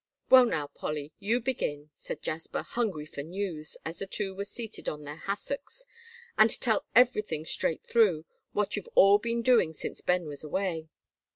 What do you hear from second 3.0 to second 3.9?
for news,